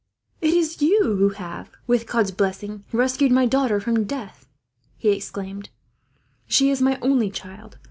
[0.41, 4.47] "It is you who have, with God's blessing, rescued my daughter from death,"
[4.97, 5.69] he exclaimed.
[6.47, 7.77] "She is my only child.